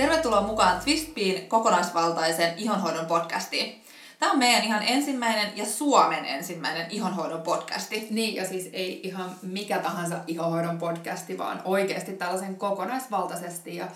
[0.00, 3.82] Tervetuloa mukaan Twistpiin kokonaisvaltaisen ihonhoidon podcastiin.
[4.18, 8.06] Tämä on meidän ihan ensimmäinen ja Suomen ensimmäinen ihonhoidon podcasti.
[8.10, 13.88] Niin, ja siis ei ihan mikä tahansa ihonhoidon podcasti, vaan oikeasti tällaisen kokonaisvaltaisesti ja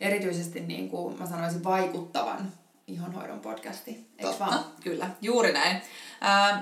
[0.00, 2.52] erityisesti niin kuin mä sanoisin vaikuttavan
[2.86, 4.06] ihonhoidon podcasti.
[4.22, 4.64] Totta, vaan?
[4.82, 5.82] kyllä, juuri näin.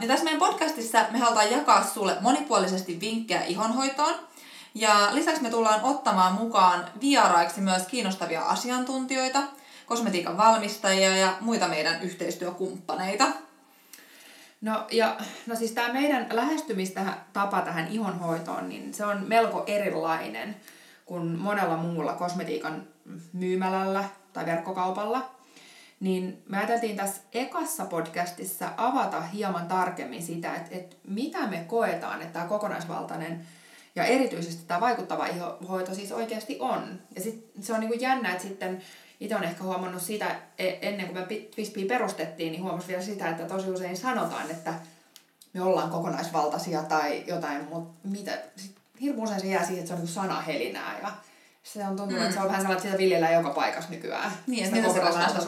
[0.01, 4.15] ja tässä meidän podcastissa me halutaan jakaa sulle monipuolisesti vinkkejä ihonhoitoon–
[4.75, 9.43] ja lisäksi me tullaan ottamaan mukaan vieraiksi myös kiinnostavia asiantuntijoita,
[9.87, 13.27] kosmetiikan valmistajia ja muita meidän yhteistyökumppaneita.
[14.61, 15.17] No, ja,
[15.47, 20.57] no siis tämä meidän lähestymistapa tähän ihonhoitoon, niin se on melko erilainen
[21.05, 22.87] kuin monella muulla kosmetiikan
[23.33, 25.31] myymälällä tai verkkokaupalla.
[26.01, 32.23] Niin me ajateltiin tässä ekassa podcastissa avata hieman tarkemmin sitä, että, että mitä me koetaan,
[32.23, 33.47] että tämä kokonaisvaltainen
[33.97, 37.01] ja erityisesti tämä vaikuttava ihohoito siis oikeasti on.
[37.15, 38.83] Ja sit se on niinku jännä, että sitten
[39.21, 43.31] itse on ehkä huomannut sitä, e, ennen kuin me Twispia perustettiin, niin huomasin vielä sitä,
[43.31, 44.75] että tosi usein sanotaan, että
[45.53, 49.95] me ollaan kokonaisvaltaisia tai jotain, mutta mitä, sit hirveän usein se jää siihen, että se
[49.95, 51.13] on niinku sanahelinää ja
[51.63, 52.23] se on tuntunut, mm.
[52.23, 54.33] että se on vähän sellainen, että sitä viljellään joka paikassa nykyään.
[54.47, 54.77] Niin, se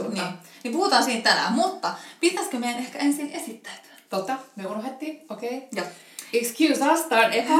[0.02, 0.38] on niin.
[0.64, 3.92] niin puhutaan siitä tänään, mutta pitäisikö meidän ehkä ensin esittäytyä?
[4.10, 5.68] Totta, me unohdettiin, okei.
[5.72, 5.84] Okay.
[6.32, 7.52] Excuse us, tämä on eka.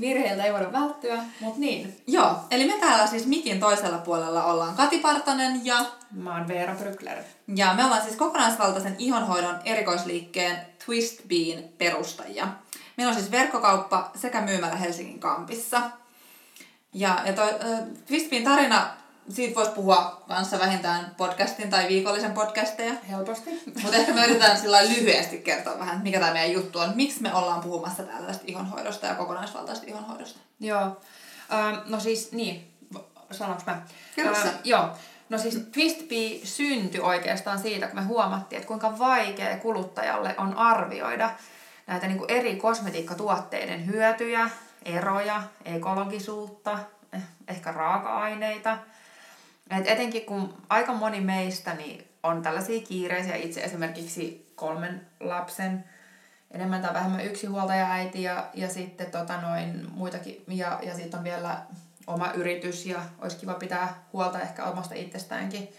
[0.00, 1.96] Virheiltä ei voida välttyä, mutta niin.
[2.06, 5.84] Joo, eli me täällä siis mikin toisella puolella ollaan Kati Partanen ja...
[6.10, 7.18] Mä oon Veera Brykler.
[7.56, 12.48] Ja me ollaan siis kokonaisvaltaisen ihonhoidon erikoisliikkeen Twist Bean perustajia.
[12.96, 15.80] Meillä on siis verkkokauppa sekä myymällä Helsingin kampissa.
[16.92, 18.90] Ja, ja toi, äh, Twist Bean tarina
[19.28, 22.94] siitä voisi puhua kanssa vähintään podcastin tai viikollisen podcasteja.
[23.10, 23.62] Helposti.
[23.82, 26.92] Mutta ehkä me yritetään sillä lyhyesti kertoa vähän, mikä tämä meidän juttu on.
[26.94, 30.38] Miksi me ollaan puhumassa tällaista ihonhoidosta ja kokonaisvaltaista ihonhoidosta?
[30.60, 31.00] Joo.
[31.52, 32.72] Ähm, no siis, niin.
[33.30, 33.82] Sanoinko mä?
[34.16, 34.88] Kerro äh, Joo.
[35.28, 41.30] No siis Twistbee syntyi oikeastaan siitä, kun me huomattiin, että kuinka vaikea kuluttajalle on arvioida
[41.86, 44.50] näitä niin kuin eri kosmetiikkatuotteiden hyötyjä,
[44.84, 46.78] eroja, ekologisuutta,
[47.12, 48.78] eh, ehkä raaka-aineita–
[49.70, 55.84] et etenkin kun aika moni meistä niin on tällaisia kiireisiä, itse esimerkiksi kolmen lapsen
[56.50, 61.24] enemmän tai vähemmän yksinhuoltaja äiti ja, ja sitten tota noin muitakin, ja, ja sitten on
[61.24, 61.58] vielä
[62.06, 65.72] oma yritys ja olisi kiva pitää huolta ehkä omasta itsestäänkin.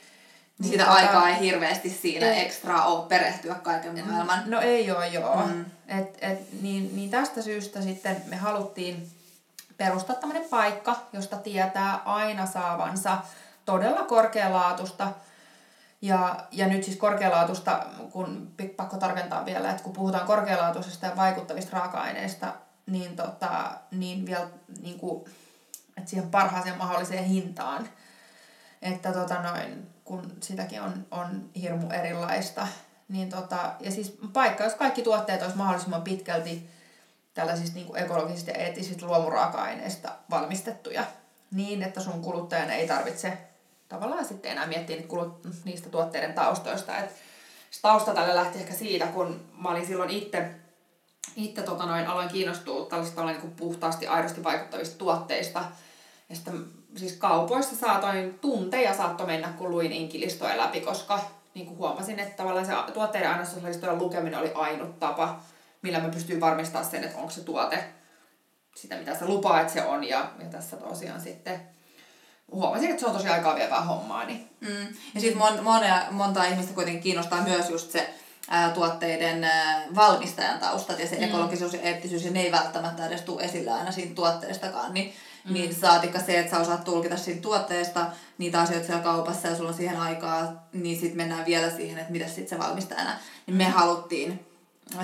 [0.60, 4.44] Niin Sitä tota, aikaa ei hirveästi siinä ei, ekstra ole perehtyä kaiken maailman.
[4.46, 5.48] No ei ole joo.
[5.48, 5.66] Mm.
[5.88, 9.10] Et, et, niin, niin tästä syystä sitten me haluttiin
[9.78, 13.18] perustaa tämmöinen paikka, josta tietää aina saavansa
[13.68, 15.12] todella korkealaatusta.
[16.02, 21.78] Ja, ja nyt siis korkealaatusta, kun pakko tarkentaa vielä, että kun puhutaan korkealaatuisesta ja vaikuttavista
[21.78, 22.54] raaka-aineista,
[22.86, 24.48] niin, tota, niin vielä
[24.82, 25.30] niin kuin,
[25.98, 27.90] että siihen parhaaseen mahdolliseen hintaan.
[28.82, 32.68] Että tota noin, kun sitäkin on, on hirmu erilaista.
[33.08, 36.70] Niin tota, ja siis paikka, jos kaikki tuotteet olisi mahdollisimman pitkälti
[37.34, 41.04] tällaisista niin kuin ekologisista ja eettisistä luomuraaka-aineista valmistettuja,
[41.52, 43.38] niin että sun kuluttajana ei tarvitse
[43.90, 46.98] tavallaan sitten enää miettiä niitä, kulut, niistä tuotteiden taustoista.
[46.98, 47.16] Et
[47.82, 50.50] tausta tälle lähti ehkä siitä, kun mä olin silloin itse,
[51.36, 55.64] itse tota noin, aloin kiinnostua tällaisista niin puhtaasti, aidosti vaikuttavista tuotteista.
[56.30, 56.66] Ja sitten
[56.96, 61.20] siis kaupoissa saatoin tunteja saattoi mennä, kun luin inkilistoja läpi, koska
[61.54, 65.40] niin kuin huomasin, että tavallaan se tuotteiden ainesosalistojen lukeminen oli ainut tapa,
[65.82, 67.84] millä mä pystyin varmistamaan sen, että onko se tuote
[68.76, 70.04] sitä, mitä se lupaa, että se on.
[70.04, 71.77] Ja, ja tässä tosiaan sitten
[72.52, 74.26] huomasin, että se on tosi aikaa vievää hommaa.
[74.26, 74.50] Niin.
[74.62, 74.88] Mm.
[75.16, 78.14] Ja sitten mon, monta, monta ihmistä kuitenkin kiinnostaa myös just se
[78.50, 81.24] ää, tuotteiden ää, valmistajan taustat ja se mm.
[81.24, 84.94] ekologisuus ja eettisyys, ja ne ei välttämättä edes tule esille aina siinä tuotteestakaan.
[84.94, 85.14] Niin,
[85.46, 85.54] mm.
[85.54, 88.06] niin saatikka se, että sä osaat tulkita siitä tuotteesta
[88.38, 92.12] niitä asioita siellä kaupassa ja sulla on siihen aikaa, niin sitten mennään vielä siihen, että
[92.12, 93.12] mitä sitten se valmistajana.
[93.48, 93.72] Niin me mm.
[93.72, 94.48] haluttiin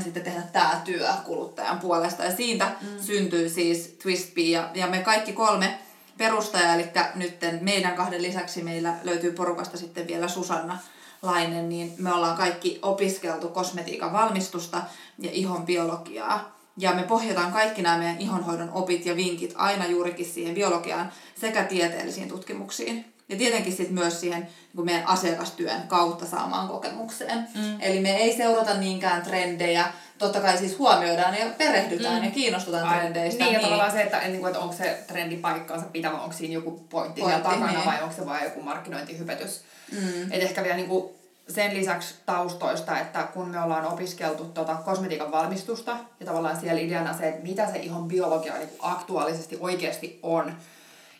[0.03, 2.23] sitten tehdä tämä työ kuluttajan puolesta.
[2.23, 2.87] Ja siitä mm.
[3.01, 5.79] syntyy siis Twistbee ja, ja me kaikki kolme
[6.17, 10.77] perustaja, eli nyt meidän kahden lisäksi meillä löytyy porukasta sitten vielä Susanna
[11.21, 14.81] Lainen, niin me ollaan kaikki opiskeltu kosmetiikan valmistusta
[15.19, 16.62] ja ihon biologiaa.
[16.77, 21.11] Ja me pohjataan kaikki nämä meidän ihonhoidon opit ja vinkit aina juurikin siihen biologiaan
[21.41, 23.13] sekä tieteellisiin tutkimuksiin.
[23.29, 27.47] Ja tietenkin sitten myös siihen niin meidän asiakastyön kautta saamaan kokemukseen.
[27.55, 27.77] Mm.
[27.79, 29.85] Eli me ei seurata niinkään trendejä,
[30.17, 32.25] totta kai siis huomioidaan ja perehdytään mm.
[32.25, 33.43] ja kiinnostutaan Ai, trendeistä.
[33.43, 33.65] Niin, ja niin.
[33.65, 36.89] tavallaan se, että, niin kuin, että onko se trendi paikkaansa pitävä, onko siinä joku pointti,
[36.89, 37.85] pointti siellä takana niin.
[37.85, 39.61] vai onko se vain joku markkinointihypetys.
[39.91, 40.31] Mm.
[40.31, 41.13] Et ehkä vielä niin kuin,
[41.47, 47.17] sen lisäksi taustoista, että kun me ollaan opiskeltu tota kosmetiikan valmistusta ja tavallaan siellä ideana
[47.17, 50.53] se, että mitä se ihon biologia niin aktuaalisesti oikeasti on.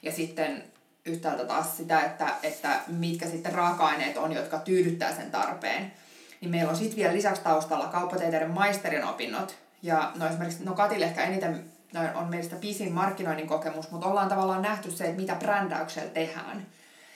[0.01, 0.63] Ja sitten
[1.05, 5.93] yhtäältä taas sitä, että, että mitkä sitten raaka-aineet on, jotka tyydyttää sen tarpeen.
[6.41, 9.55] Niin meillä on sitten vielä lisäksi taustalla kauppatieteiden maisterin opinnot.
[9.81, 14.29] Ja no esimerkiksi, no Katille ehkä eniten no on meistä pisin markkinoinnin kokemus, mutta ollaan
[14.29, 16.65] tavallaan nähty se, että mitä brändäyksellä tehdään.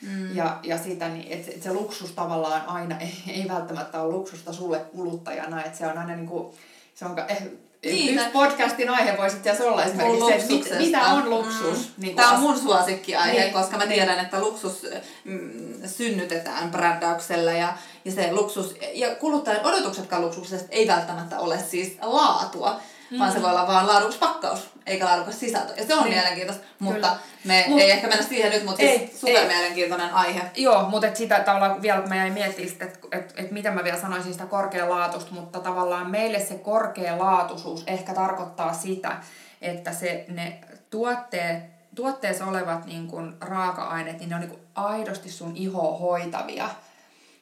[0.02, 0.36] Mm.
[0.36, 4.54] Ja, ja siitä, niin, että, että se luksus tavallaan aina ei, ei välttämättä ole luksusta
[4.54, 6.56] sulle kuluttajana, että se on aina niin kuin,
[6.96, 7.44] se on, eh,
[7.84, 11.78] niin, yksi podcastin aihe voisi itse olla esimerkiksi se, että mit, mitä on luksus.
[11.78, 12.02] Mm.
[12.02, 13.94] Niin Tämä on mun suosikkiaihe, niin, koska mä niin.
[13.94, 14.86] tiedän, että luksus
[15.24, 17.74] mm, synnytetään brändäyksellä ja,
[18.06, 22.82] ja se luksus, ja kuluttajan odotuksetkaan luksuksesta ei välttämättä ole siis laatua,
[23.12, 23.20] mm.
[23.20, 25.74] vaan se voi olla vaan laadukas pakkaus, eikä laadukas sisältö.
[25.78, 26.14] Ja se on niin.
[26.14, 27.18] mielenkiintoista, mutta Kyllä.
[27.46, 30.42] me Mut, ei ehkä mennä siihen nyt, mutta ei, siis super mielenkiintoinen aihe.
[30.56, 33.74] Joo, mutta et sitä tavallaan vielä kun mä jäin miettimään, että et, et, et miten
[33.74, 39.18] mä vielä sanoisin sitä korkealaatusta, mutta tavallaan meille se korkealaatuisuus ehkä tarkoittaa sitä,
[39.62, 40.60] että se, ne
[40.90, 41.64] tuotteet,
[41.96, 46.70] tuotteessa olevat niin kun, raaka-aineet, niin ne on niin kun, aidosti sun ihoa hoitavia.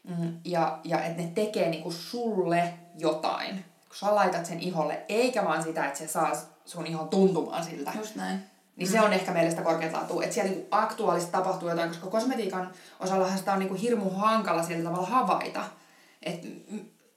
[0.03, 3.65] Mm, ja, ja että ne tekee niin kun, sulle jotain
[3.99, 6.31] kun sä laitat sen iholle, eikä vaan sitä, että se saa
[6.65, 7.91] sun ihon tuntumaan siltä.
[7.97, 8.39] Just näin.
[8.75, 12.07] Niin se on ehkä meille sitä korkeat laatua, että siellä niinku aktuaalisesti tapahtuu jotain, koska
[12.07, 15.63] kosmetiikan osallahan sitä on niinku hirmu hankala sillä tavalla havaita.
[16.23, 16.41] Et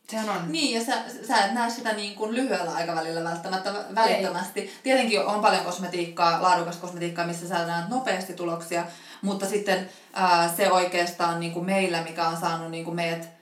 [0.08, 0.52] sehän on...
[0.52, 0.94] Niin, ja sä,
[1.28, 4.60] sä et näe sitä niin kuin lyhyellä aikavälillä välttämättä välittömästi.
[4.60, 4.72] Ei.
[4.82, 8.84] Tietenkin on paljon kosmetiikkaa, laadukasta kosmetiikkaa, missä sä näet nopeasti tuloksia,
[9.22, 13.37] mutta sitten ää, se oikeastaan niin kuin meillä, mikä on saanut niin kuin meidät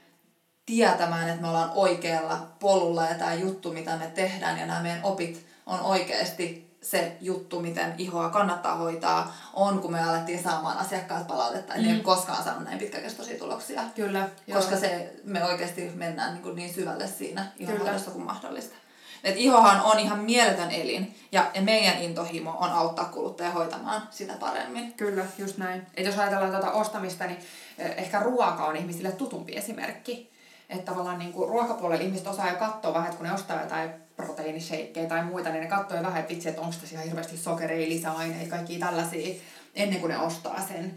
[0.67, 5.05] tietämään, että me ollaan oikealla polulla ja tämä juttu, mitä me tehdään ja nämä meidän
[5.05, 11.27] opit on oikeasti se juttu, miten ihoa kannattaa hoitaa, on kun me alettiin saamaan asiakkaat
[11.27, 11.89] palautetta, että mm.
[11.89, 13.83] ei ole koskaan saanut näin pitkäkestoisia tuloksia.
[13.95, 14.29] Kyllä.
[14.53, 14.81] Koska joo.
[14.81, 18.77] se, me oikeasti mennään niin, kuin niin syvälle siinä ihonhoidossa kuin mahdollista.
[19.25, 24.33] Et ihohan on ihan mieletön elin ja, ja meidän intohimo on auttaa kuluttaja hoitamaan sitä
[24.41, 24.93] paremmin.
[24.93, 25.87] Kyllä, just näin.
[25.95, 27.39] Et jos ajatellaan tuota ostamista, niin
[27.79, 30.36] eh, ehkä ruoka on ihmisille tutumpi esimerkki
[30.69, 33.91] että tavallaan niin kuin ruokapuolella ihmiset osaa jo katsoa vähän, että kun ne ostaa jotain
[34.17, 37.37] proteiinishakeja tai muita, niin ne katsoo jo vähän, että vitsi, että onko tässä ihan hirveästi
[37.37, 39.35] sokeria, lisäaineita, kaikkia tällaisia,
[39.75, 40.95] ennen kuin ne ostaa sen.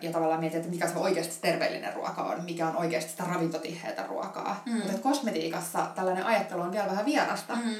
[0.00, 4.06] Ja tavallaan miettii, että mikä se oikeasti terveellinen ruoka on, mikä on oikeasti sitä ravintotiheitä
[4.06, 4.62] ruokaa.
[4.66, 4.72] Mm.
[4.72, 7.54] Mutta kosmetiikassa tällainen ajattelu on vielä vähän vierasta.
[7.54, 7.74] Mm.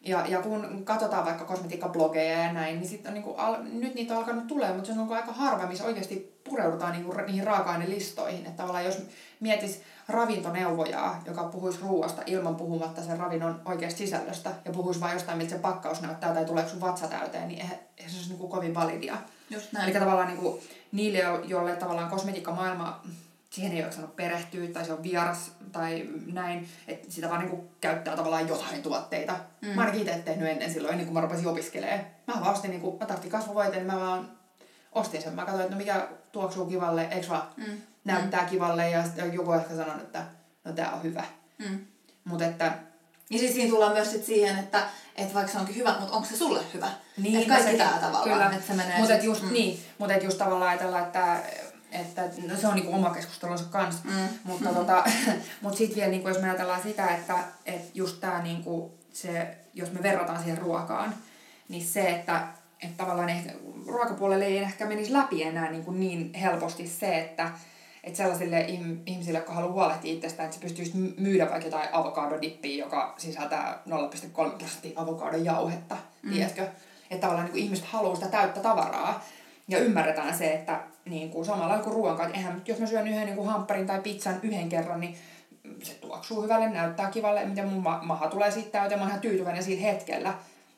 [0.00, 4.14] Ja, ja kun katsotaan vaikka kosmetiikkablogeja ja näin, niin sit on niinku, al, nyt niitä
[4.14, 8.46] on alkanut tulee, mutta se on niinku aika harva, missä oikeasti pureudutaan niinku, niihin raaka-ainelistoihin.
[8.46, 9.02] Että tavallaan jos
[9.40, 15.38] mietis ravintoneuvoja, joka puhuisi ruoasta ilman puhumatta sen ravinnon oikeasta sisällöstä ja puhuisi vain jostain,
[15.38, 18.38] miltä se pakkaus näyttää tai tuleeko sun vatsa täyteen, niin eihän, eihän se olisi niin
[18.38, 19.16] kuin kovin validia.
[19.50, 19.90] Just näin.
[19.90, 20.62] Eli tavallaan niin kuin,
[20.92, 23.00] niille, joille tavallaan kosmetiikkamaailma
[23.50, 27.68] siihen ei ole saanut perehtyä tai se on vieras tai näin, että sitä vaan niin
[27.80, 29.36] käyttää tavallaan jotain tuotteita.
[29.60, 29.68] Mm.
[29.68, 32.00] Mä ainakin itse tehnyt ennen silloin, ennen kuin mä rupesin opiskelemaan.
[32.26, 34.30] Mä vaan ostin, niin kuin, mä tarvitsin kasvovoiteen, niin mä vaan
[34.92, 35.34] ostin sen.
[35.34, 37.48] Mä katsoin, että no mikä tuoksuu kivalle, eikö vaan?
[37.56, 38.48] Mm näyttää mm.
[38.48, 40.24] kivalle ja sitten joku ehkä sanoo, että
[40.64, 41.24] no tää on hyvä.
[41.58, 41.86] Mm.
[42.24, 42.72] Mutta että...
[43.30, 44.86] Ja siis siinä tullaan myös sit siihen, että,
[45.16, 46.88] että vaikka se onkin hyvä, mutta onko se sulle hyvä?
[47.16, 48.50] Niin, että kaikki tää tavallaan, kyllä.
[48.50, 48.98] että se menee...
[48.98, 49.52] Mutta just mm.
[49.52, 51.42] niin, mutta just tavallaan ajatella, että
[51.94, 54.28] että no se on niinku oma keskustelunsa kanssa, mm.
[54.44, 54.74] mutta mm.
[54.74, 55.04] tota,
[55.62, 59.92] mut sitten vielä niinku, jos me ajatellaan sitä, että et just tämä niinku, se, jos
[59.92, 61.14] me verrataan siihen ruokaan,
[61.68, 62.48] niin se, että
[62.82, 63.52] et tavallaan ehkä,
[63.86, 67.50] ruokapuolelle ei ehkä menisi läpi enää niin, kuin niin helposti se, että
[68.04, 68.66] että sellaisille
[69.06, 74.50] ihmisille, jotka haluaa huolehtia itsestään, että se pystyisi myydä vaikka jotain avokadodippiä, joka sisältää 0,3
[74.58, 76.32] prosenttia avokadojauhetta, mm.
[76.32, 76.62] tiedätkö?
[77.10, 79.24] Että tavallaan niin ihmiset haluaa sitä täyttä tavaraa.
[79.68, 83.26] Ja ymmärretään se, että niin kuin samalla kuin ruoan kanssa, eihän, jos mä syön yhden
[83.26, 85.16] niin kuin hampparin tai pizzan yhden kerran, niin
[85.82, 89.62] se tuoksuu hyvälle, näyttää kivalle, miten mun maha tulee siitä täyteen, mä oon ihan tyytyväinen
[89.62, 90.34] siinä hetkellä.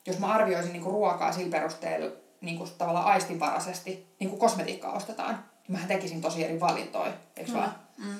[0.06, 4.92] Jos mä arvioisin niin kuin ruokaa sillä perusteella niin kuin tavallaan aistinvaraisesti, niin kuin kosmetiikkaa
[4.92, 7.56] ostetaan, mähän tekisin tosi eri valintoja, eikö mm.
[7.56, 7.74] vaan?
[7.98, 8.16] Mm.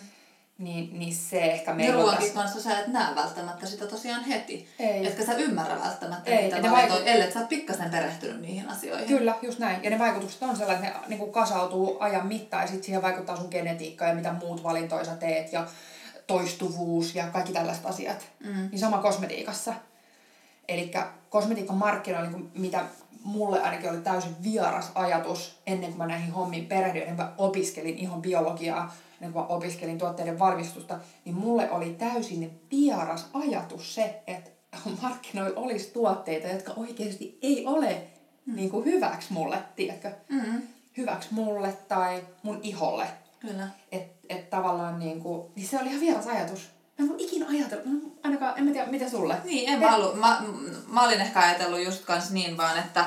[0.59, 2.35] Niin, niin se ehkä meillä on tässä...
[2.35, 4.69] kanssa sä et näe välttämättä sitä tosiaan heti.
[4.79, 5.07] Ei.
[5.07, 6.43] Etkä sä ymmärrä välttämättä Ei.
[6.43, 7.09] niitä valintoja, vaikut...
[7.09, 9.09] ellei sä oot pikkasen perehtynyt niihin asioihin.
[9.09, 9.85] Kyllä, just näin.
[9.85, 13.37] Ja ne vaikutukset on sellaisia, että ne niin kasautuu ajan mittaan ja sitten siihen vaikuttaa
[13.37, 15.67] sun genetiikka ja mitä muut valintoja sä teet ja
[16.27, 18.27] toistuvuus ja kaikki tällaiset asiat.
[18.45, 18.69] Mm.
[18.71, 19.75] Niin sama kosmetiikassa.
[20.69, 20.91] Eli
[21.31, 22.85] kosmetiikan markkinoilla, niin mitä
[23.27, 27.35] mulle ainakin oli täysin vieras ajatus ennen kuin mä näihin hommiin perehdyin, ennen kuin mä
[27.39, 33.95] opiskelin ihon biologiaa, ennen kuin mä opiskelin tuotteiden valmistusta, niin mulle oli täysin vieras ajatus
[33.95, 34.51] se, että
[35.03, 38.03] markkinoilla olisi tuotteita, jotka oikeasti ei ole
[38.47, 38.57] mm.
[38.57, 40.13] niin kuin hyväksi mulle, tiedätkö?
[40.29, 40.63] Mm.
[40.97, 43.07] Hyväksi mulle tai mun iholle.
[43.41, 43.69] Kyllä.
[43.93, 46.76] Että et tavallaan niin kuin, niin se oli ihan vieras ajatus.
[46.99, 49.37] Mä en ikinä ajatellut, ainakaan, en mä tiedä, mitä sulle?
[49.45, 50.43] Niin, en mä, ollut, mä,
[50.87, 53.05] mä olin ehkä ajatellut just kans niin vaan, että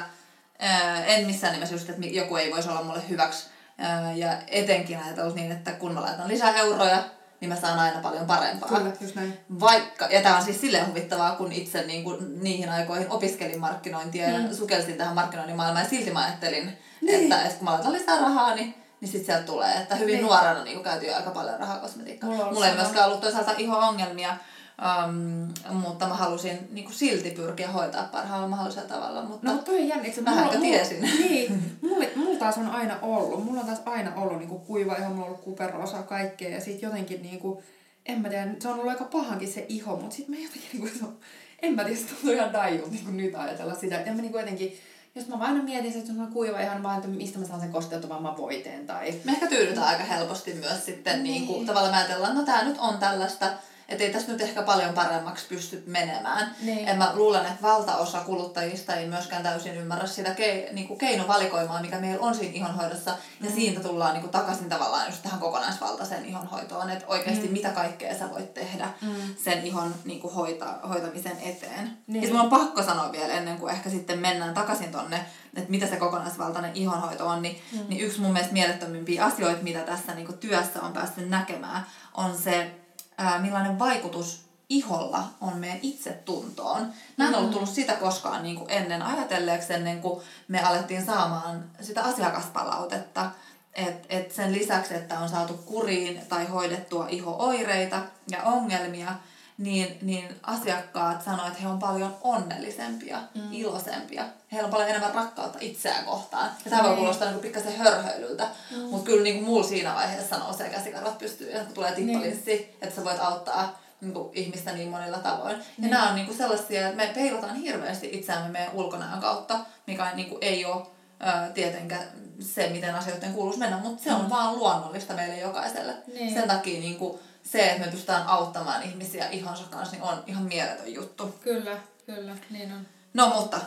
[0.60, 5.00] ää, en missään nimessä just, että joku ei voisi olla mulle hyväksi Ää, Ja etenkin
[5.00, 7.04] ajatellut niin, että kun mä laitan lisää euroja,
[7.40, 8.70] niin mä saan aina paljon parempaa.
[8.70, 9.40] Kyllä, just näin.
[9.60, 14.28] Vaikka, ja tämä on siis silleen huvittavaa, kun itse niin kuin, niihin aikoihin opiskelin markkinointia
[14.28, 14.34] mm.
[14.34, 17.24] ja sukelsin tähän markkinoinnin maailmaan ja silti mä ajattelin, niin.
[17.24, 20.26] että, että kun mä laitan lisää rahaa, niin niin sitten sieltä tulee, että hyvin niin.
[20.26, 22.34] nuorena niin käytiin aika paljon rahaa kosmetiikkaan.
[22.34, 24.38] Mulla, Mulla ei myöskään ollut toisaalta iho-ongelmia,
[24.80, 29.24] Um, mutta mä halusin niin kuin silti pyrkiä hoitaa parhaalla mahdollisella tavalla.
[29.24, 31.02] Mutta no toi on jännä, mä mulla, tiesin.
[31.30, 33.46] Niin, mulla, mulla taas on aina ollut.
[33.46, 36.62] Mulla on taas aina ollut niin kuin kuiva iho, mulla on ollut kuperosa kaikkea ja
[36.62, 37.64] sit jotenkin niin kuin,
[38.06, 40.82] en mä tiedä, se on ollut aika pahankin se iho, mutta sit mä jotenkin niin
[40.82, 41.18] kuin, se on,
[41.62, 43.96] en mä tiedä, se tuntuu ihan daijut niin nyt ajatella sitä.
[43.96, 44.80] Ja mä niin kuin jotenkin,
[45.16, 48.38] jos mä aina mietin, että on kuiva ihan vaan, että mistä mä saan sen kosteuttavamman
[48.38, 49.22] voiteen tai...
[49.24, 51.34] Me ehkä tyydytään aika helposti myös sitten niin.
[51.34, 53.52] niin kuin, tavallaan mä ajatellaan, no tää nyt on tällaista,
[53.90, 56.56] että ei tässä nyt ehkä paljon paremmaksi pysty menemään.
[56.62, 56.88] Niin.
[56.88, 61.82] En mä luulen, että valtaosa kuluttajista ei myöskään täysin ymmärrä sitä ke, niin kuin keinovalikoimaa,
[61.82, 63.12] mikä meillä on siinä ihonhoidossa.
[63.12, 63.46] Mm.
[63.46, 67.54] Ja siitä tullaan niin kuin takaisin tavallaan just tähän kokonaisvaltaiseen ihonhoitoon, että oikeasti mm.
[67.54, 69.36] mitä kaikkea sä voit tehdä mm.
[69.44, 71.98] sen ihon niin kuin hoita, hoitamisen eteen.
[72.08, 72.24] Niin.
[72.24, 75.88] Ja mun on pakko sanoa vielä ennen kuin ehkä sitten mennään takaisin tonne, että mitä
[75.88, 77.80] se kokonaisvaltainen ihonhoito on, niin, mm.
[77.88, 82.38] niin yksi mun mielestä mielettömimpiä asioita, mitä tässä niin kuin työssä on päässyt näkemään, on
[82.38, 82.72] se
[83.20, 86.94] ää, millainen vaikutus iholla on meidän itsetuntoon.
[87.18, 91.64] Mä en ollut tullut sitä koskaan niin kuin ennen ajatelleeksi, ennen kuin me alettiin saamaan
[91.82, 93.32] sitä asiakaspalautetta.
[93.74, 99.14] Et, et sen lisäksi, että on saatu kuriin tai hoidettua iho-oireita ja ongelmia,
[99.60, 103.54] niin, niin asiakkaat sanoivat, että he on paljon onnellisempia, mm.
[103.54, 104.26] iloisempia.
[104.52, 106.52] Heillä on paljon enemmän rakkautta itseään kohtaan.
[106.66, 106.98] Ja tämä voi niin.
[106.98, 108.78] kuulostaa niin pikkasen hörhöilyltä, mm.
[108.78, 112.76] mutta kyllä niin kuin mulla siinä vaiheessa nousee käsikarvat pystyy ja tulee tippalinssi, niin.
[112.82, 115.58] että sä voit auttaa niin kuin, ihmistä niin monilla tavoin.
[115.58, 115.92] Ja niin.
[115.92, 120.30] nämä on niin kuin sellaisia, että me peilataan hirveästi itseämme meidän ulkonäön kautta, mikä niin
[120.30, 120.86] kuin, ei ole
[121.20, 122.04] ää, tietenkään
[122.40, 124.30] se, miten asioiden kuuluisi mennä, mutta se on mm.
[124.30, 125.94] vaan luonnollista meille jokaiselle.
[126.08, 126.34] Niin.
[126.34, 130.44] Sen takia niin kuin, se, että me pystytään auttamaan ihmisiä ihonsa kanssa, niin on ihan
[130.44, 131.36] mieletön juttu.
[131.44, 132.88] Kyllä, kyllä, niin on.
[133.14, 133.60] No mutta,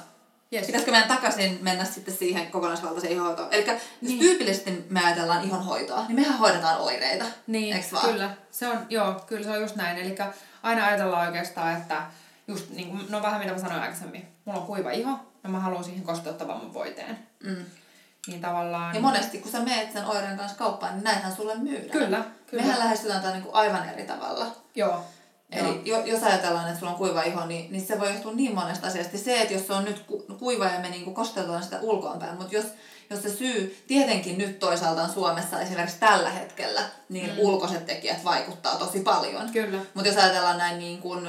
[0.53, 0.67] yes.
[0.67, 3.49] pitäisikö meidän takaisin mennä sitten siihen kokonaisvaltaiseen ihonhoitoon?
[3.53, 3.67] Eli
[4.01, 4.19] niin.
[4.19, 8.09] tyypillisesti me ajatellaan ihonhoitoa, niin mehän hoidetaan oireita, niin, vaan?
[8.09, 8.31] kyllä.
[8.51, 9.99] Se on, joo, kyllä se on just näin.
[9.99, 10.17] Eli
[10.63, 12.03] aina ajatellaan oikeastaan, että
[12.49, 15.61] just niin kuin, no vähän mitä mä sanoin aikaisemmin, mulla on kuiva iho, ja mä
[15.61, 17.19] haluan siihen kosteuttavamman voiteen.
[17.43, 17.65] Mm.
[18.27, 18.95] Niin tavallaan...
[18.95, 21.91] Ja monesti kun sä meet sen oireen kanssa kauppaan, niin näinhän sulle myydään.
[21.91, 22.65] Kyllä, kyllä.
[22.65, 24.47] Mehän lähestytään tätä niin kuin aivan eri tavalla.
[24.75, 25.05] Joo.
[25.51, 26.05] Eli Joo.
[26.05, 29.19] jos ajatellaan, että sulla on kuiva iho, niin, niin se voi johtua niin monesta asiasta.
[29.19, 30.05] Se, että jos se on nyt
[30.39, 32.67] kuiva ja me niin kosteutetaan sitä ulkoonpäin, mutta jos
[33.13, 37.39] jos se syy tietenkin nyt toisaalta on Suomessa esimerkiksi tällä hetkellä, niin mm.
[37.39, 39.51] ulkoiset tekijät vaikuttaa tosi paljon.
[39.53, 39.79] Kyllä.
[39.95, 41.29] Mutta jos ajatellaan näin niin kuin,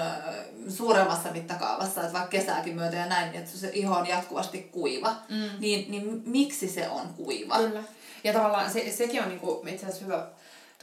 [0.70, 5.50] suuremmassa mittakaavassa, että vaikka kesääkin myötä ja näin, että se iho on jatkuvasti kuiva, mm.
[5.60, 7.58] niin, niin miksi se on kuiva?
[7.58, 7.84] Kyllä.
[8.24, 10.27] Ja tavallaan se, sekin on niinku, itse asiassa hyvä,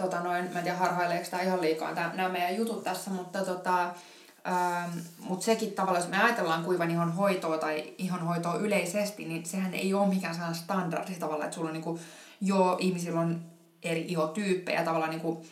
[0.01, 3.95] tota noin, mä en tiedä harhaileeko tämä ihan liikaa nämä meidän jutut tässä, mutta tota,
[4.47, 9.47] Ähm, Mutta sekin tavallaan, jos me ajatellaan kuivan ihon hoitoa tai ihon hoitoa yleisesti, niin
[9.47, 12.01] sehän ei ole mikään sellainen standardi tavallaan, että sulla on niinku,
[12.41, 13.41] jo ihmisillä on
[13.83, 14.85] eri ihotyyppejä.
[14.85, 15.47] Tavallaan niinku,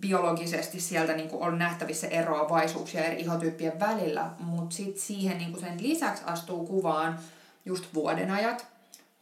[0.00, 6.22] biologisesti sieltä niinku on nähtävissä eroavaisuuksia eri ihotyyppien välillä, mutta sitten siihen niinku sen lisäksi
[6.26, 7.18] astuu kuvaan
[7.64, 8.66] just vuodenajat,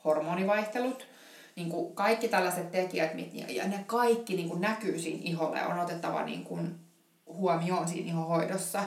[0.04, 1.07] hormonivaihtelut,
[1.56, 3.11] niin kuin kaikki tällaiset tekijät,
[3.49, 6.75] ja ne kaikki niin kuin näkyy siinä iholle, on otettava niin kuin
[7.26, 8.82] huomioon siinä hoidossa.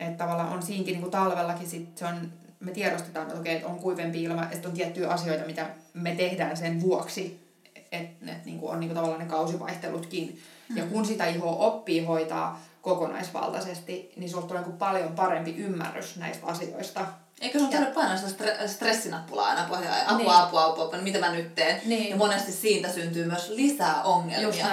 [0.00, 3.68] Että tavallaan on siinkin niin kuin talvellakin sit se on, me tiedostetaan, että, okei, että
[3.68, 7.44] on kuivempi ilma, että on tiettyjä asioita, mitä me tehdään sen vuoksi,
[7.92, 10.40] että et, niin on niin kuin tavallaan ne kausivaihtelutkin.
[10.68, 10.76] Mm.
[10.76, 16.46] Ja kun sitä ihoa oppii hoitaa kokonaisvaltaisesti, niin sulla tulee niin paljon parempi ymmärrys näistä
[16.46, 17.06] asioista.
[17.44, 20.00] Eikö sun tarvitse painaa sitä stre- stressinappulaa aina pohjaan?
[20.06, 20.30] Apua, niin.
[20.30, 21.80] apua, apua, apua, mitä mä nyt teen?
[21.84, 22.10] Niin.
[22.10, 24.66] Ja monesti siitä syntyy myös lisää ongelmia,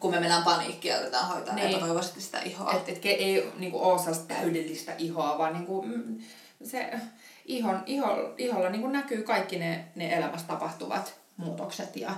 [0.00, 1.70] kun me mennään paniikkiin ja yritetään hoitaa niin.
[1.70, 2.72] epätoivoisesti sitä ihoa.
[2.72, 6.18] Että et, ei niinku, ole sellaista täydellistä ihoa, vaan niinku, mm,
[6.64, 6.90] se
[7.44, 12.10] ihon, iho, iholla niinku näkyy kaikki ne, ne elämässä tapahtuvat muutokset ja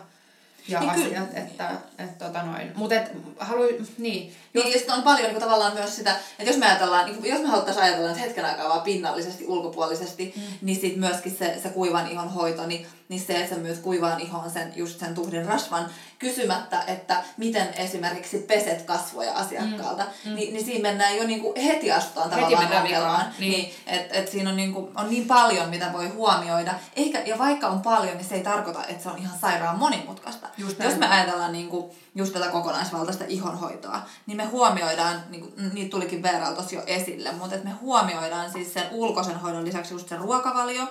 [0.68, 1.42] ja niin asiat, kyllä.
[1.42, 2.72] että, että tota noin.
[2.74, 3.62] Mut et, halu,
[3.98, 4.32] niin.
[4.54, 7.48] Niin, ja on paljon niin tavallaan myös sitä, että jos me ajatellaan, niin jos me
[7.48, 10.42] haluttaisiin ajatella että hetken aikaa vaan pinnallisesti, ulkopuolisesti, mm.
[10.62, 14.50] niin sitten myöskin se, se kuivan ihon hoito, niin, niin se, että myös kuivaan ihon
[14.50, 20.30] sen, just sen tuhdin rasvan, kysymättä, että miten esimerkiksi peset kasvoja asiakkaalta, mm.
[20.30, 20.36] Mm.
[20.36, 23.26] Niin, niin siinä mennään jo niin kuin heti astutaan tavallaan ongelmaan.
[23.38, 23.52] Niin.
[23.52, 26.74] niin että et siinä on niin, kuin, on niin paljon, mitä voi huomioida.
[26.96, 30.48] Eikä, ja vaikka on paljon, niin se ei tarkoita, että se on ihan sairaan monimutkaista.
[30.58, 35.74] Just Jos me ajatellaan niin kuin, just tätä kokonaisvaltaista ihonhoitoa, niin me huomioidaan, niin kuin,
[35.74, 40.08] niitä tulikin Veeralta jo esille, mutta että me huomioidaan siis sen ulkoisen hoidon lisäksi just
[40.08, 40.82] se ruokavalio,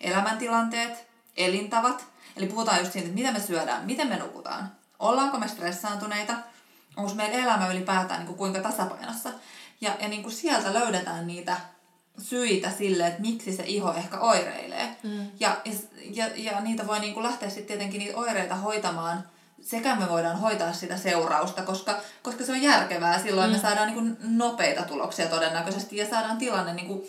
[0.00, 5.48] elämäntilanteet, elintavat, Eli puhutaan just siitä, että mitä me syödään, miten me nukutaan, ollaanko me
[5.48, 6.34] stressaantuneita,
[6.96, 9.30] onko meidän elämä ylipäätään niin kuin kuinka tasapainossa.
[9.80, 11.56] Ja, ja niin kuin sieltä löydetään niitä
[12.18, 14.96] syitä sille, että miksi se iho ehkä oireilee.
[15.02, 15.26] Mm.
[15.40, 15.56] Ja,
[16.10, 19.24] ja, ja niitä voi niin kuin lähteä sitten tietenkin niitä oireita hoitamaan
[19.60, 23.22] sekä me voidaan hoitaa sitä seurausta, koska, koska se on järkevää.
[23.22, 23.56] Silloin mm.
[23.56, 27.02] me saadaan niin kuin nopeita tuloksia todennäköisesti ja saadaan tilanne niin kuin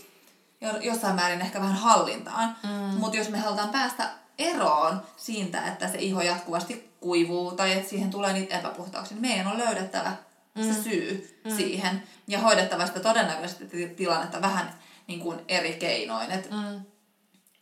[0.81, 2.55] jossain määrin ehkä vähän hallintaan.
[2.63, 2.99] Mm.
[2.99, 8.09] Mutta jos me halutaan päästä eroon siitä, että se iho jatkuvasti kuivuu tai että siihen
[8.09, 10.13] tulee niitä epäpuhtauksia, niin meidän on löydettävä
[10.55, 10.63] mm.
[10.63, 11.55] se syy mm.
[11.55, 14.73] siihen ja hoidettava sitä todennäköisesti tilannetta vähän
[15.07, 16.31] niin kuin eri keinoin.
[16.31, 16.81] Et, mm.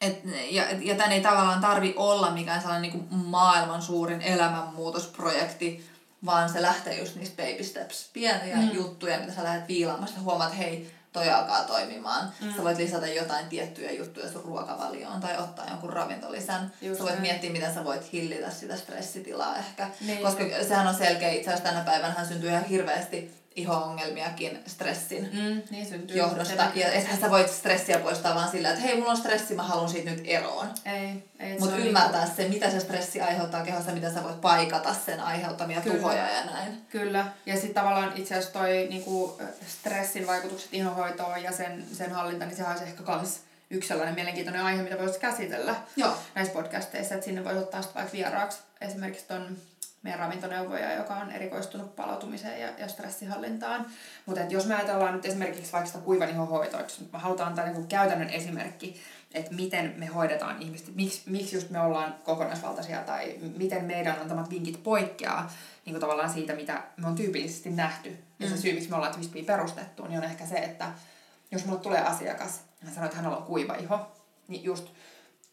[0.01, 5.89] et, ja, ja tämän ei tavallaan tarvi olla mikään sellainen niin kuin maailman suurin elämänmuutosprojekti,
[6.25, 8.71] vaan se lähtee just niistä baby steps, pieniä mm.
[8.73, 12.33] juttuja, mitä sä lähdet viilaamaan, ja huomaat, että hei, toi alkaa toimimaan.
[12.41, 12.53] Mm.
[12.55, 16.71] Sä voit lisätä jotain tiettyjä juttuja sun ruokavalioon tai ottaa jonkun ravintolisän.
[16.81, 17.21] Just sä voit näin.
[17.21, 19.89] miettiä, miten sä voit hillitä sitä stressitilaa ehkä.
[20.01, 20.21] Niin.
[20.21, 25.85] Koska sehän on selkeä, itse asiassa tänä päivänä syntyy ihan hirveästi iho-ongelmiakin stressin mm, niin
[25.85, 26.17] syntyy.
[26.17, 26.71] johdosta.
[26.75, 29.89] Ja ethän sä voit stressiä poistaa vaan sillä, että hei, mulla on stressi, mä haluan
[29.89, 30.67] siitä nyt eroon.
[30.85, 32.41] Ei, ei Mutta ymmärtää niinku...
[32.41, 35.97] se, mitä se stressi aiheuttaa kehossa, miten sä voit paikata sen aiheuttamia Kyllä.
[35.97, 36.81] tuhoja ja näin.
[36.89, 37.25] Kyllä.
[37.45, 42.55] Ja sitten tavallaan itse asiassa toi niinku, stressin vaikutukset ihohoitoon ja sen, sen hallinta, niin
[42.57, 43.39] sehän olisi ehkä kans
[43.69, 46.17] yksi sellainen mielenkiintoinen aihe, mitä voisi käsitellä Joo.
[46.35, 49.57] näissä podcasteissa, että sinne voisi ottaa vaikka vieraaksi esimerkiksi ton
[50.03, 53.85] meidän ravintoneuvoja, joka on erikoistunut palautumiseen ja, ja stressihallintaan.
[54.25, 57.87] Mutta jos me ajatellaan nyt esimerkiksi vaikka sitä kuivan ihohoitoa, jos me halutaan antaa niin
[57.87, 59.01] käytännön esimerkki,
[59.33, 64.49] että miten me hoidetaan ihmistä, miksi, miksi just me ollaan kokonaisvaltaisia tai miten meidän antamat
[64.49, 65.51] vinkit poikkeaa
[65.85, 68.17] niin kuin tavallaan siitä, mitä me on tyypillisesti nähty.
[68.39, 68.55] Ja mm.
[68.55, 70.91] se syy, miksi me ollaan Twistbee perustettu, niin on ehkä se, että
[71.51, 74.11] jos mulle tulee asiakas, hän sanoo, että hänellä on kuiva iho,
[74.47, 74.87] niin just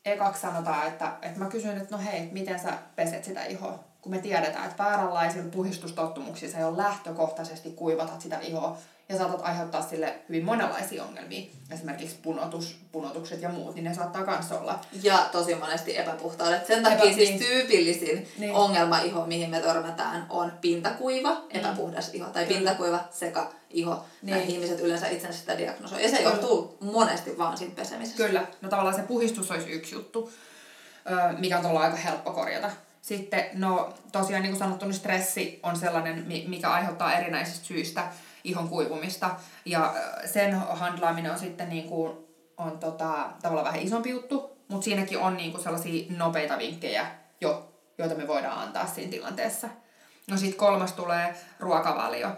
[0.04, 3.84] ekaksi sanotaan, että, että mä kysyn, että no hei, miten sä peset sitä ihoa?
[4.06, 8.76] Kun me tiedetään, että vääränlaisilla puhistustottumuksilla jo lähtökohtaisesti kuivatat sitä ihoa
[9.08, 11.50] ja saatat aiheuttaa sille hyvin monenlaisia ongelmia.
[11.70, 14.80] Esimerkiksi punotus, punotukset ja muut, niin ne saattaa myös olla.
[15.02, 16.66] Ja tosi monesti epäpuhtaudet.
[16.66, 17.38] Sen takia Epä, siis niin.
[17.38, 18.54] tyypillisin niin.
[18.54, 21.46] ongelma-iho, mihin me törmätään, on pintakuiva, mm.
[21.50, 22.58] epäpuhdas iho, tai Kyllä.
[22.58, 24.04] pintakuiva seka iho.
[24.22, 24.36] Niin.
[24.36, 26.02] Näin ihmiset yleensä itsensä sitä diagnosoi.
[26.02, 26.30] Ja se Kyllä.
[26.30, 28.26] johtuu monesti vaan siitä pesemisestä.
[28.26, 28.46] Kyllä.
[28.60, 30.32] No tavallaan se puhistus olisi yksi juttu,
[31.38, 32.70] mikä on aika helppo korjata.
[33.06, 38.08] Sitten, no tosiaan niin kuin sanottu, niin stressi on sellainen, mikä aiheuttaa erinäisistä syistä
[38.44, 39.30] ihon kuivumista.
[39.64, 42.16] Ja sen handlaaminen on sitten niin kuin,
[42.56, 47.06] on tota, tavallaan vähän isompi juttu, mutta siinäkin on niin kuin sellaisia nopeita vinkkejä
[47.40, 49.68] jo, joita me voidaan antaa siinä tilanteessa.
[50.30, 52.28] No sitten kolmas tulee ruokavalio.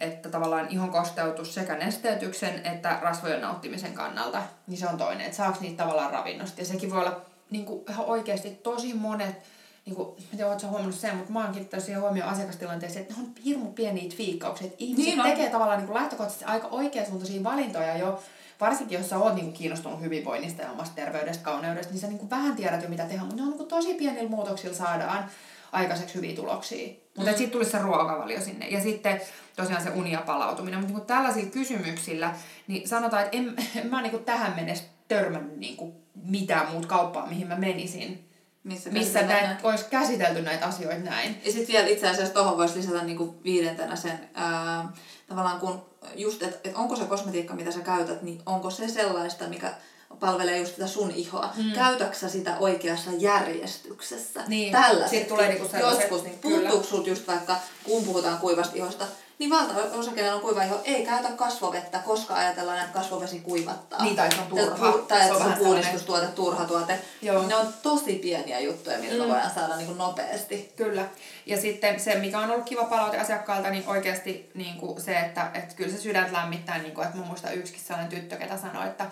[0.00, 5.36] että tavallaan ihon kosteutus sekä nesteytyksen että rasvojen nauttimisen kannalta, niin se on toinen, että
[5.36, 6.60] saako niitä tavallaan ravinnosta.
[6.60, 9.57] Ja sekin voi olla niin kuin ihan oikeasti tosi monet
[9.88, 13.14] niin kuin, en tiedä, oletko huomannut sen, mutta mä oon kiinnittänyt siihen huomioon asiakastilanteessa, että
[13.14, 14.66] ne on hirmu pieniä twiikkauksia.
[14.66, 18.22] Että ihmiset niin tekee tavallaan niin kuin lähtökohtaisesti aika oikeasuuntaisia valintoja jo,
[18.60, 22.30] varsinkin jos sä oot niin kiinnostunut hyvinvoinnista ja omasta terveydestä, kauneudesta, niin sä niin kuin
[22.30, 25.30] vähän tiedät jo mitä tehdä, mutta ne on niin kuin tosi pienillä muutoksilla saadaan
[25.72, 26.88] aikaiseksi hyviä tuloksia.
[27.16, 27.36] Mutta mm.
[27.36, 28.68] sitten tulisi se ruokavalio sinne.
[28.68, 29.20] Ja sitten
[29.56, 30.80] tosiaan se unia palautuminen.
[30.80, 32.34] Mutta niin tällaisilla kysymyksillä,
[32.66, 37.46] niin sanotaan, että en, en mä niin tähän mennessä törmännyt niin mitään muut kauppaa, mihin
[37.46, 38.27] mä menisin
[38.68, 41.40] missä, missä näitä, olisi käsitelty näitä asioita näin.
[41.44, 44.92] Ja sitten vielä itse asiassa tuohon voisi lisätä niinku viidentenä sen, ää,
[45.28, 45.82] tavallaan kun
[46.14, 49.74] just, että et onko se kosmetiikka, mitä sä käytät, niin onko se sellaista, mikä
[50.20, 51.52] palvelee just sitä sun ihoa.
[51.56, 51.72] Mm.
[51.72, 54.44] Käytäksä sitä oikeassa järjestyksessä?
[54.46, 54.72] Niin.
[54.72, 55.28] Tällaiset.
[55.28, 59.04] tulee niinku Joskus, niin puuttuuko just vaikka, kun puhutaan kuivasta ihosta,
[59.38, 64.02] niin valtaosa, kenellä on kuiva iho, ei käytä kasvovettä, koska ajatellaan, että kasvovesi kuivattaa.
[64.02, 64.92] Niin, tai se on turha.
[65.08, 66.98] Tai että se on puhdistustuote, turha tuote.
[67.22, 67.46] Joo.
[67.46, 69.30] Ne on tosi pieniä juttuja, millä mm.
[69.30, 70.72] voidaan saada niin kuin nopeasti.
[70.76, 71.04] Kyllä.
[71.46, 75.50] Ja sitten se, mikä on ollut kiva palaute asiakkaalta, niin oikeasti niin kuin se, että,
[75.54, 78.86] että kyllä se sydäntä lämmittää, niin kuin, että mä muistan yksikin sellainen tyttö, ketä sanoi,
[78.86, 79.06] että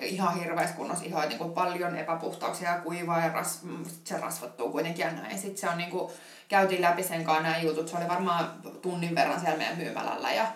[0.00, 3.60] ihan hirveässä kunnossa iho, niin kuin paljon epäpuhtauksia ja kuivaa ja ras,
[4.04, 5.38] se rasvattuu kuitenkin ja näin.
[5.38, 6.12] Sitten se on niin kuin,
[6.48, 7.88] käytiin läpi sen kanssa nämä jutut.
[7.88, 10.46] Se oli varmaan tunnin verran siellä meidän myymälällä ja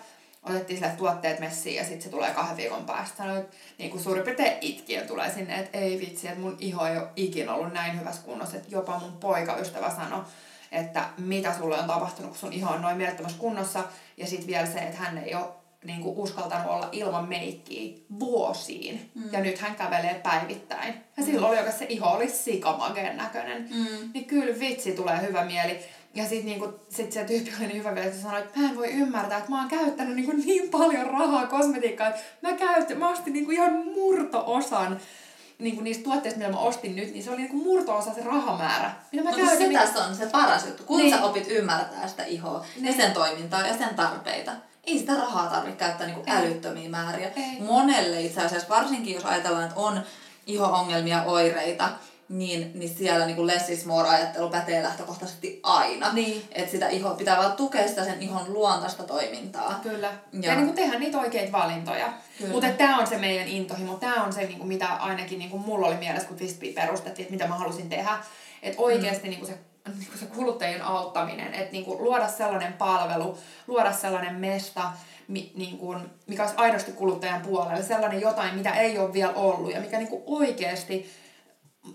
[0.43, 3.37] otettiin sille tuotteet messiin ja sitten se tulee kahden viikon päästä.
[3.37, 6.97] Että niin kuin suurin piirtein itkien tulee sinne, että ei vitsi, että mun iho ei
[6.97, 10.23] ole ikinä ollut näin hyvässä kunnossa, että jopa mun poikaystävä sanoi,
[10.71, 13.83] että mitä sulle on tapahtunut, kun sun iho on noin mielettömässä kunnossa.
[14.17, 19.11] Ja sitten vielä se, että hän ei ole niin kuin uskaltanut olla ilman meikkiä vuosiin.
[19.15, 19.23] Mm.
[19.31, 20.93] Ja nyt hän kävelee päivittäin.
[21.17, 21.25] Ja mm.
[21.25, 23.69] silloin oli se iho oli sikamagen näköinen.
[23.71, 24.09] Mm.
[24.13, 25.79] Niin kyllä vitsi tulee hyvä mieli.
[26.15, 28.75] Ja sitten niinku, sit se tyyppi oli niin hyvä vielä, että sanoi, että mä en
[28.77, 33.09] voi ymmärtää, että mä oon käyttänyt niinku niin paljon rahaa kosmetiikkaan, että mä, käyt, mä
[33.09, 34.99] ostin niinku ihan murto-osan
[35.59, 38.21] niin kuin niistä tuotteista, mitä mä ostin nyt, niin se oli niin kuin murto-osa se
[38.23, 38.91] rahamäärä.
[39.11, 40.83] Mitä mä se käytin, niin- tässä on se paras juttu.
[40.83, 41.15] Kun Niin.
[41.15, 42.95] sä opit ymmärtää sitä ihoa ja Niin.
[42.95, 44.51] sen toimintaa ja sen tarpeita,
[44.87, 46.37] ei sitä rahaa tarvitse käyttää niinku Ei.
[46.37, 47.31] älyttömiä määriä.
[47.35, 47.61] Ei.
[47.61, 50.01] Monelle itse asiassa, varsinkin jos ajatellaan, että on
[50.47, 51.89] iho-ongelmia, oireita,
[52.29, 56.13] niin, niin siellä niinku less is more ajattelu pätee lähtökohtaisesti aina.
[56.13, 56.43] Niin.
[56.51, 59.79] Että sitä ihoa pitää vaan tukea sitä sen ihon luontaista toimintaa.
[59.83, 60.07] Kyllä.
[60.33, 60.43] Joo.
[60.43, 62.13] Ja niin kuin tehdä niitä oikeita valintoja.
[62.51, 63.93] Mutta tämä on se meidän intohimo.
[63.93, 67.23] Tämä on se, niin kuin mitä ainakin niin kuin mulla oli mielessä, kun Fistbee perustettiin,
[67.23, 68.17] että mitä mä halusin tehdä.
[68.63, 72.73] Että oikeasti niin kuin se, niin kuin se kuluttajien auttaminen, että niin kuin luoda sellainen
[72.73, 74.91] palvelu, luoda sellainen mesta,
[75.27, 79.73] mi, niin kuin, mikä olisi aidosti kuluttajan puolella, sellainen jotain, mitä ei ole vielä ollut
[79.73, 81.11] ja mikä niin kuin oikeasti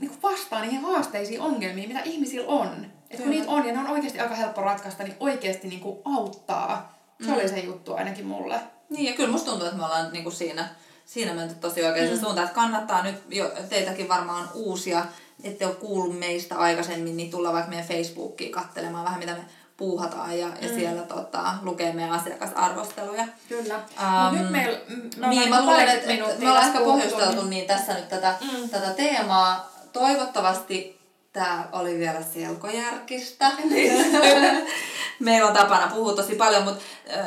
[0.01, 2.87] niin kuin vastaa niihin haasteisiin, ongelmiin, mitä ihmisillä on.
[3.11, 5.99] Et kun niitä on ja ne on oikeasti aika helppo ratkaista, niin oikeasti niin kuin
[6.05, 6.99] auttaa.
[7.21, 7.35] Se mm.
[7.35, 8.61] oli se juttu ainakin mulle.
[8.91, 10.69] Niin, ja kyllä musta tuntuu, että me ollaan niinku siinä,
[11.05, 12.21] siinä menty tosi oikein mm.
[12.21, 15.05] suuntaan, että kannattaa nyt jo teitäkin varmaan uusia,
[15.45, 19.45] ette ole kuullut meistä aikaisemmin, niin tulla vaikka meidän Facebookiin katselemaan vähän, mitä me
[19.77, 23.25] puuhataan ja, ja siellä tota, lukee meidän asiakasarvosteluja.
[23.49, 23.75] Kyllä.
[23.75, 24.79] Um, nyt meillä
[25.17, 28.61] me niin, mä luulen, että, me ollaan ehkä pohjusteltu niin- niin tässä nyt tätä, Mm.
[28.61, 28.69] mm.
[28.69, 29.71] tätä teemaa.
[29.93, 31.01] Toivottavasti
[31.33, 33.51] tämä oli vielä selkojärkistä.
[35.21, 36.85] Meillä on tapana puhua tosi paljon, mutta
[37.19, 37.27] äh,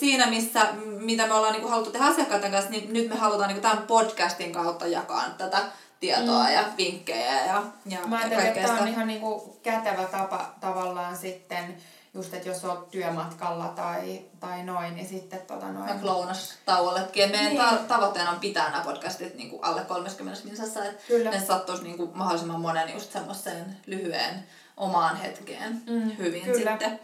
[0.00, 3.62] siinä missä, mitä me ollaan niinku haluttu tehdä asiakkaiden kanssa, niin nyt me halutaan niinku
[3.62, 5.58] tämän podcastin kautta jakaa tätä
[6.00, 6.52] tietoa mm.
[6.52, 11.16] ja vinkkejä ja, ja Mä ja ajattelin, että tämä on ihan niinku kätevä tapa tavallaan
[11.16, 11.76] sitten,
[12.14, 15.86] just että jos olet työmatkalla tai, tai noin, niin sitten tota noin.
[15.88, 17.22] Vaikka lounastauollekin.
[17.22, 17.58] Ja meidän Niin.
[17.62, 21.30] ta- tavoitteena on pitää nämä podcastit niin kuin alle 30 minsassa, että Kyllä.
[21.30, 26.70] ne sattuisi niin kuin mahdollisimman monen just semmoiseen lyhyen omaan hetkeen Mm, hyvin kyllä.
[26.70, 27.00] sitten.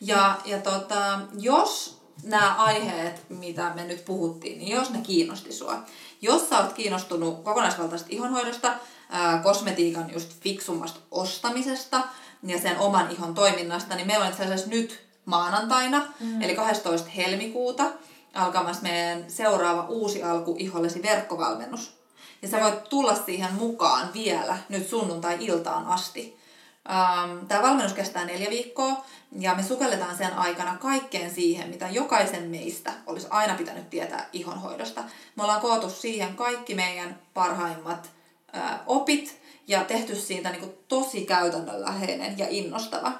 [0.00, 5.82] Ja, ja tota, jos nämä aiheet, mitä me nyt puhuttiin, niin jos ne kiinnosti sua,
[6.22, 8.74] jos sä oot kiinnostunut kokonaisvaltaisesta ihonhoidosta,
[9.10, 12.00] ää, kosmetiikan just fiksummasta ostamisesta
[12.42, 16.42] ja sen oman ihon toiminnasta, niin meillä on itse asiassa nyt maanantaina, mm.
[16.42, 17.08] eli 12.
[17.08, 17.84] helmikuuta,
[18.34, 21.98] alkamassa meidän seuraava uusi alku ihollesi verkkovalmennus.
[22.42, 26.37] Ja sä voit tulla siihen mukaan vielä nyt sunnuntai-iltaan asti.
[26.90, 29.04] Ähm, Tämä valmennus kestää neljä viikkoa
[29.38, 35.04] ja me sukelletaan sen aikana kaikkeen siihen, mitä jokaisen meistä olisi aina pitänyt tietää ihonhoidosta.
[35.36, 38.10] Me ollaan koottu siihen kaikki meidän parhaimmat
[38.52, 43.12] ää, opit ja tehty siitä niin kuin, tosi käytännönläheinen ja innostava.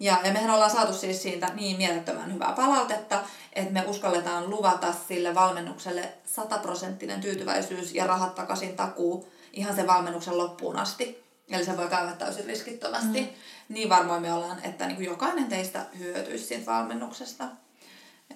[0.00, 3.20] Ja, ja mehän ollaan saatu siis siitä niin mielettömän hyvää palautetta,
[3.52, 10.38] että me uskalletaan luvata sille valmennukselle sataprosenttinen tyytyväisyys ja rahat takaisin takuu ihan sen valmennuksen
[10.38, 11.22] loppuun asti.
[11.52, 13.20] Eli se voi käydä täysin riskittömästi.
[13.20, 13.28] Mm.
[13.68, 17.44] Niin varmoin me ollaan, että niin kuin jokainen teistä hyötyisi siitä valmennuksesta.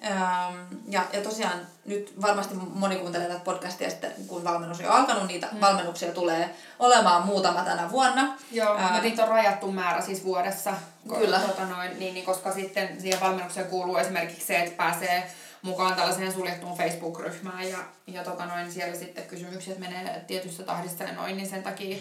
[0.05, 4.91] Öm, ja, ja tosiaan nyt varmasti moni kuuntelee tätä podcastia sitten, kun valmennus on jo
[4.91, 5.61] alkanut, niitä mm.
[5.61, 8.37] valmennuksia tulee olemaan muutama tänä vuonna.
[8.51, 10.73] Joo, Ää, mutta niitä on rajattu määrä siis vuodessa.
[11.19, 11.39] Kyllä.
[11.39, 16.33] Tota noin, niin, niin, koska sitten siihen valmennukseen kuuluu esimerkiksi se, että pääsee mukaan tällaiseen
[16.33, 17.77] suljettuun Facebook-ryhmään ja,
[18.07, 21.97] ja tota noin, siellä sitten kysymykset menee tietyssä tahdissa ja noin, niin sen takia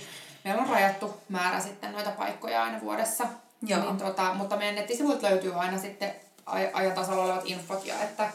[0.46, 3.26] meillä on rajattu määrä sitten noita paikkoja aina vuodessa.
[3.62, 3.80] Joo.
[3.80, 6.14] Niin, tota, mutta meidän nettisivuilta löytyy aina sitten
[6.46, 8.28] aj- ajan tasalla olevat infot ja että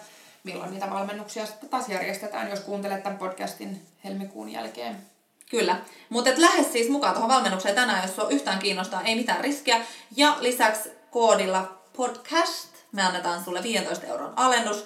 [0.43, 4.97] milloin niitä valmennuksia sitten taas järjestetään, jos kuuntelet tämän podcastin helmikuun jälkeen.
[5.49, 5.75] Kyllä.
[6.09, 9.81] Mutta lähde siis mukaan tuohon valmennukseen tänään, jos sua yhtään kiinnostaa, ei mitään riskiä.
[10.15, 14.85] Ja lisäksi koodilla podcast me annetaan sulle 15 euron alennus.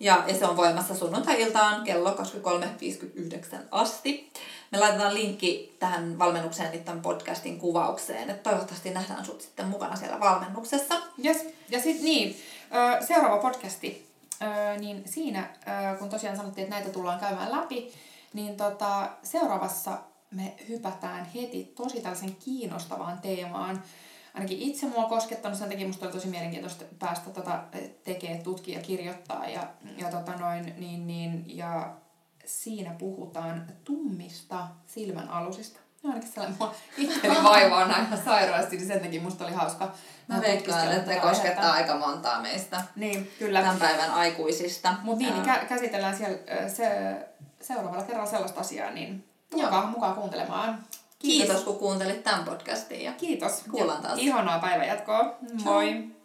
[0.00, 4.32] Ja, ja se on voimassa sunnuntai-iltaan kello 23.59 asti.
[4.72, 8.30] Me laitetaan linkki tähän valmennukseen nyt tämän podcastin kuvaukseen.
[8.30, 10.94] Et toivottavasti nähdään sut sitten mukana siellä valmennuksessa.
[11.24, 11.46] Yes.
[11.68, 12.36] Ja sitten niin,
[13.06, 14.06] seuraava podcasti,
[14.78, 15.48] niin siinä,
[15.98, 17.92] kun tosiaan sanottiin, että näitä tullaan käymään läpi,
[18.32, 19.98] niin tota, seuraavassa
[20.30, 23.82] me hypätään heti tosi tällaisen kiinnostavaan teemaan.
[24.34, 27.60] Ainakin itse mua on koskettanut, sen takia musta oli tosi mielenkiintoista päästä tota
[28.04, 31.94] tekemään, tutkia, kirjoittaa ja, ja, tota noin, niin, niin, ja
[32.46, 35.80] siinä puhutaan tummista silmän alusista.
[36.02, 39.92] No ainakin sellainen mua itteni vaivaa ihan sairaasti, niin sen takia musta oli hauska.
[40.28, 43.60] Mä veikkaan, että koskettaa aika montaa meistä Niin, kyllä.
[43.60, 44.94] tämän päivän aikuisista.
[45.02, 47.16] Mutta niin, niin kä- käsitellään siellä se,
[47.60, 49.60] seuraavalla kerralla sellaista asiaa, niin Joo.
[49.60, 50.84] tulkaa mukaan kuuntelemaan.
[51.18, 53.62] Kiitos, kun kuuntelit tämän podcastin ja Kiitos.
[53.70, 54.18] Kuullaan taas.
[54.18, 55.34] Ihanaa päivänjatkoa.
[55.64, 56.15] Moi.